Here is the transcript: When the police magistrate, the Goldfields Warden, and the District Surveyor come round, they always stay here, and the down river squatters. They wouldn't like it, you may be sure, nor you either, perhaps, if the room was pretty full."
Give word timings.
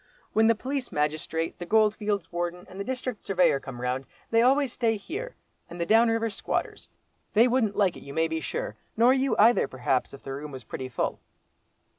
When 0.33 0.47
the 0.47 0.55
police 0.55 0.91
magistrate, 0.91 1.59
the 1.59 1.65
Goldfields 1.67 2.31
Warden, 2.31 2.65
and 2.67 2.79
the 2.79 2.83
District 2.83 3.21
Surveyor 3.21 3.59
come 3.59 3.79
round, 3.79 4.07
they 4.31 4.41
always 4.41 4.73
stay 4.73 4.97
here, 4.97 5.35
and 5.69 5.79
the 5.79 5.85
down 5.85 6.09
river 6.09 6.31
squatters. 6.31 6.89
They 7.35 7.47
wouldn't 7.47 7.75
like 7.75 7.95
it, 7.95 8.01
you 8.01 8.11
may 8.11 8.27
be 8.27 8.41
sure, 8.41 8.75
nor 8.97 9.13
you 9.13 9.35
either, 9.37 9.67
perhaps, 9.67 10.11
if 10.11 10.23
the 10.23 10.33
room 10.33 10.49
was 10.51 10.63
pretty 10.63 10.89
full." 10.89 11.19